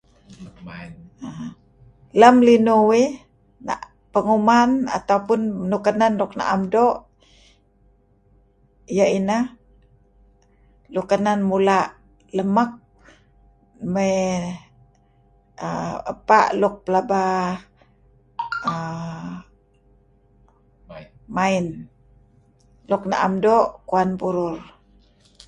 [2.19, 3.09] Lem linuh uih,
[3.67, 5.39] [la'..] penguman ataupun
[5.69, 6.97] nuk kenen nuk na'em doo'
[8.95, 9.45] ,ieh ineh
[10.93, 11.93] nuk kenen mula'
[12.37, 12.71] lemek
[13.93, 14.17] mey
[16.11, 17.21] ebpa' luk ...pelaba
[18.71, 19.29] aah
[21.35, 21.65] main,
[22.89, 24.55] luk na'em doo' kuan burur.